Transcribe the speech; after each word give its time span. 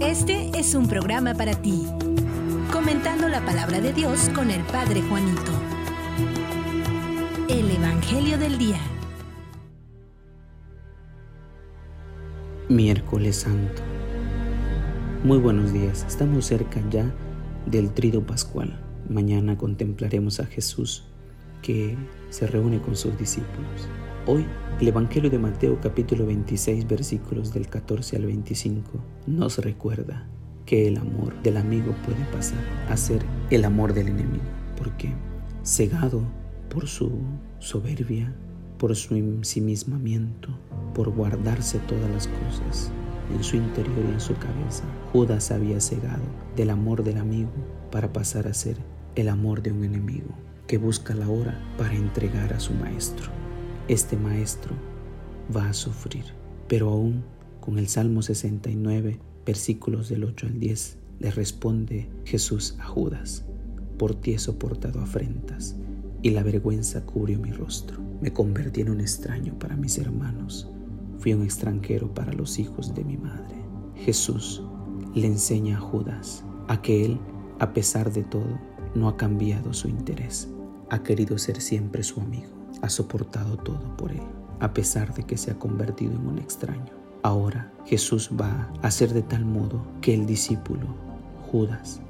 Este 0.00 0.50
es 0.58 0.74
un 0.74 0.88
programa 0.88 1.34
para 1.34 1.54
ti, 1.54 1.86
comentando 2.72 3.28
la 3.28 3.44
palabra 3.44 3.80
de 3.80 3.92
Dios 3.92 4.28
con 4.34 4.50
el 4.50 4.62
Padre 4.64 5.02
Juanito. 5.02 5.52
El 7.48 7.70
Evangelio 7.70 8.38
del 8.38 8.58
Día. 8.58 8.80
Miércoles 12.68 13.36
Santo. 13.36 13.82
Muy 15.24 15.38
buenos 15.38 15.72
días, 15.72 16.04
estamos 16.06 16.46
cerca 16.46 16.82
ya 16.90 17.10
del 17.66 17.92
trido 17.92 18.26
pascual. 18.26 18.78
Mañana 19.08 19.56
contemplaremos 19.56 20.40
a 20.40 20.46
Jesús 20.46 21.04
que 21.62 21.96
se 22.36 22.46
reúne 22.46 22.82
con 22.82 22.94
sus 22.94 23.16
discípulos. 23.16 23.88
Hoy, 24.26 24.44
el 24.78 24.88
Evangelio 24.88 25.30
de 25.30 25.38
Mateo 25.38 25.80
capítulo 25.80 26.26
26 26.26 26.86
versículos 26.86 27.54
del 27.54 27.66
14 27.66 28.16
al 28.16 28.26
25 28.26 28.90
nos 29.26 29.56
recuerda 29.56 30.28
que 30.66 30.86
el 30.86 30.98
amor 30.98 31.32
del 31.42 31.56
amigo 31.56 31.94
puede 32.04 32.22
pasar 32.34 32.58
a 32.90 32.96
ser 32.98 33.24
el 33.48 33.64
amor 33.64 33.94
del 33.94 34.08
enemigo, 34.08 34.44
porque 34.76 35.14
cegado 35.64 36.20
por 36.68 36.86
su 36.86 37.10
soberbia, 37.58 38.34
por 38.76 38.94
su 38.94 39.14
ensimismamiento, 39.14 40.50
por 40.94 41.08
guardarse 41.08 41.78
todas 41.88 42.10
las 42.10 42.28
cosas 42.28 42.90
en 43.34 43.42
su 43.42 43.56
interior 43.56 44.04
y 44.10 44.12
en 44.12 44.20
su 44.20 44.34
cabeza, 44.34 44.84
Judas 45.10 45.50
había 45.50 45.80
cegado 45.80 46.24
del 46.54 46.68
amor 46.68 47.02
del 47.02 47.16
amigo 47.16 47.48
para 47.90 48.12
pasar 48.12 48.46
a 48.46 48.52
ser 48.52 48.76
el 49.14 49.30
amor 49.30 49.62
de 49.62 49.72
un 49.72 49.84
enemigo 49.84 50.34
que 50.66 50.78
busca 50.78 51.14
la 51.14 51.28
hora 51.28 51.60
para 51.78 51.94
entregar 51.94 52.52
a 52.52 52.60
su 52.60 52.72
maestro 52.74 53.30
este 53.88 54.16
maestro 54.16 54.74
va 55.54 55.68
a 55.68 55.72
sufrir. 55.72 56.24
Pero 56.68 56.90
aún 56.90 57.24
con 57.60 57.78
el 57.78 57.88
Salmo 57.88 58.22
69, 58.22 59.20
versículos 59.44 60.08
del 60.08 60.24
8 60.24 60.46
al 60.46 60.58
10, 60.58 60.98
le 61.20 61.30
responde 61.30 62.08
Jesús 62.24 62.76
a 62.80 62.84
Judas, 62.84 63.44
por 63.96 64.14
ti 64.14 64.32
he 64.32 64.38
soportado 64.38 65.00
afrentas 65.00 65.76
y 66.22 66.30
la 66.30 66.42
vergüenza 66.42 67.06
cubrió 67.06 67.38
mi 67.38 67.52
rostro. 67.52 67.98
Me 68.20 68.32
convertí 68.32 68.80
en 68.80 68.90
un 68.90 69.00
extraño 69.00 69.58
para 69.58 69.76
mis 69.76 69.98
hermanos, 69.98 70.68
fui 71.18 71.32
un 71.32 71.42
extranjero 71.42 72.12
para 72.12 72.32
los 72.32 72.58
hijos 72.58 72.94
de 72.94 73.04
mi 73.04 73.16
madre. 73.16 73.54
Jesús 73.94 74.62
le 75.14 75.26
enseña 75.26 75.78
a 75.78 75.80
Judas 75.80 76.44
a 76.68 76.82
que 76.82 77.04
él, 77.04 77.20
a 77.58 77.72
pesar 77.72 78.12
de 78.12 78.24
todo, 78.24 78.58
no 78.96 79.08
ha 79.08 79.16
cambiado 79.16 79.72
su 79.72 79.88
interés, 79.88 80.48
ha 80.90 81.02
querido 81.02 81.38
ser 81.38 81.60
siempre 81.60 82.02
su 82.02 82.20
amigo 82.20 82.56
ha 82.82 82.88
soportado 82.88 83.56
todo 83.56 83.96
por 83.96 84.12
él, 84.12 84.22
a 84.60 84.72
pesar 84.72 85.14
de 85.14 85.24
que 85.24 85.36
se 85.36 85.50
ha 85.50 85.58
convertido 85.58 86.12
en 86.14 86.26
un 86.26 86.38
extraño. 86.38 86.92
Ahora 87.22 87.72
Jesús 87.84 88.30
va 88.40 88.70
a 88.82 88.86
hacer 88.86 89.12
de 89.12 89.22
tal 89.22 89.44
modo 89.44 89.84
que 90.00 90.14
el 90.14 90.26
discípulo, 90.26 90.86
Judas, 91.50 92.00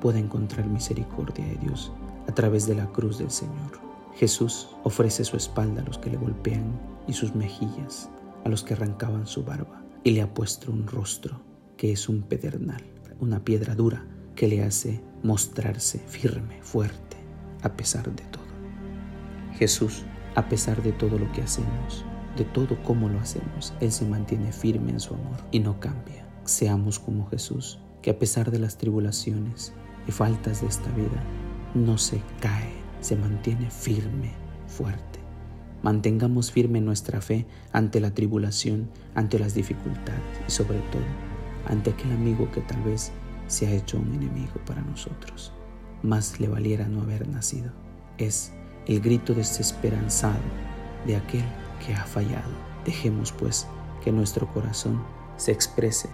pueda 0.00 0.18
encontrar 0.18 0.66
misericordia 0.66 1.46
de 1.46 1.56
Dios 1.56 1.92
a 2.28 2.34
través 2.34 2.66
de 2.66 2.74
la 2.74 2.86
cruz 2.86 3.18
del 3.18 3.30
Señor. 3.30 3.78
Jesús 4.14 4.68
ofrece 4.84 5.24
su 5.24 5.36
espalda 5.36 5.82
a 5.82 5.84
los 5.84 5.98
que 5.98 6.10
le 6.10 6.16
golpean 6.16 6.78
y 7.06 7.12
sus 7.12 7.34
mejillas 7.34 8.10
a 8.44 8.48
los 8.48 8.62
que 8.62 8.74
arrancaban 8.74 9.26
su 9.26 9.44
barba 9.44 9.82
y 10.02 10.12
le 10.12 10.22
ha 10.22 10.32
puesto 10.32 10.72
un 10.72 10.86
rostro 10.86 11.40
que 11.76 11.92
es 11.92 12.08
un 12.08 12.22
pedernal, 12.22 12.82
una 13.20 13.44
piedra 13.44 13.74
dura 13.74 14.06
que 14.34 14.48
le 14.48 14.62
hace 14.62 15.02
mostrarse 15.22 15.98
firme, 15.98 16.60
fuerte, 16.62 17.16
a 17.62 17.70
pesar 17.70 18.14
de 18.14 18.22
todo. 18.24 18.44
Jesús, 19.58 20.04
a 20.34 20.48
pesar 20.48 20.82
de 20.82 20.92
todo 20.92 21.18
lo 21.18 21.30
que 21.32 21.42
hacemos, 21.42 22.04
de 22.36 22.44
todo 22.44 22.82
cómo 22.82 23.08
lo 23.08 23.18
hacemos, 23.20 23.74
Él 23.80 23.92
se 23.92 24.06
mantiene 24.06 24.52
firme 24.52 24.92
en 24.92 25.00
su 25.00 25.14
amor 25.14 25.38
y 25.50 25.60
no 25.60 25.80
cambia. 25.80 26.26
Seamos 26.44 26.98
como 26.98 27.28
Jesús, 27.28 27.80
que 28.02 28.10
a 28.10 28.18
pesar 28.18 28.50
de 28.50 28.58
las 28.58 28.78
tribulaciones 28.78 29.72
y 30.06 30.12
faltas 30.12 30.62
de 30.62 30.68
esta 30.68 30.90
vida, 30.92 31.22
no 31.74 31.98
se 31.98 32.22
cae, 32.40 32.72
se 33.00 33.16
mantiene 33.16 33.70
firme, 33.70 34.32
fuerte. 34.66 35.20
Mantengamos 35.82 36.52
firme 36.52 36.80
nuestra 36.80 37.20
fe 37.20 37.46
ante 37.72 38.00
la 38.00 38.12
tribulación, 38.12 38.90
ante 39.14 39.38
las 39.38 39.54
dificultades 39.54 40.20
y 40.46 40.50
sobre 40.50 40.78
todo 40.90 41.30
ante 41.66 41.90
aquel 41.90 42.12
amigo 42.12 42.50
que 42.50 42.60
tal 42.60 42.82
vez 42.82 43.12
se 43.50 43.66
ha 43.66 43.72
hecho 43.72 43.98
un 43.98 44.14
enemigo 44.14 44.54
para 44.64 44.80
nosotros. 44.80 45.52
Más 46.02 46.38
le 46.38 46.48
valiera 46.48 46.86
no 46.86 47.02
haber 47.02 47.28
nacido. 47.28 47.72
Es 48.16 48.52
el 48.86 49.00
grito 49.00 49.34
desesperanzado 49.34 50.38
de 51.04 51.16
aquel 51.16 51.44
que 51.84 51.92
ha 51.92 52.04
fallado. 52.04 52.50
Dejemos 52.84 53.32
pues 53.32 53.66
que 54.04 54.12
nuestro 54.12 54.46
corazón 54.52 55.02
se 55.36 55.50
exprese, 55.50 56.08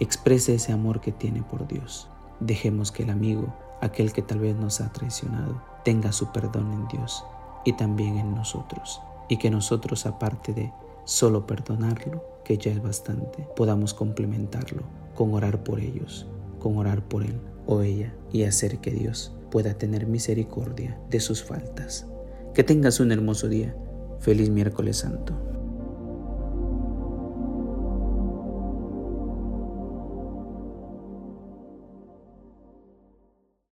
exprese 0.00 0.56
ese 0.56 0.72
amor 0.72 1.00
que 1.00 1.12
tiene 1.12 1.42
por 1.42 1.68
Dios. 1.68 2.08
Dejemos 2.40 2.90
que 2.90 3.04
el 3.04 3.10
amigo, 3.10 3.54
aquel 3.80 4.12
que 4.12 4.22
tal 4.22 4.40
vez 4.40 4.56
nos 4.56 4.80
ha 4.80 4.92
traicionado, 4.92 5.62
tenga 5.84 6.10
su 6.10 6.32
perdón 6.32 6.72
en 6.72 6.88
Dios 6.88 7.24
y 7.64 7.74
también 7.74 8.18
en 8.18 8.34
nosotros. 8.34 9.00
Y 9.28 9.36
que 9.36 9.48
nosotros, 9.48 10.06
aparte 10.06 10.52
de 10.52 10.72
solo 11.04 11.46
perdonarlo, 11.46 12.24
que 12.44 12.58
ya 12.58 12.72
es 12.72 12.82
bastante, 12.82 13.46
podamos 13.54 13.94
complementarlo 13.94 14.82
con 15.14 15.32
orar 15.34 15.62
por 15.62 15.78
ellos, 15.78 16.26
con 16.60 16.76
orar 16.76 17.08
por 17.08 17.24
él 17.24 17.40
o 17.66 17.82
ella 17.82 18.14
y 18.32 18.44
hacer 18.44 18.78
que 18.78 18.92
Dios 18.92 19.34
pueda 19.50 19.74
tener 19.74 20.06
misericordia 20.06 20.96
de 21.10 21.18
sus 21.18 21.42
faltas. 21.42 22.06
Que 22.54 22.62
tengas 22.62 23.00
un 23.00 23.10
hermoso 23.10 23.48
día. 23.48 23.74
Feliz 24.20 24.50
miércoles 24.50 24.98
santo. 24.98 25.49